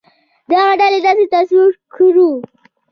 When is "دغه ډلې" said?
0.51-0.99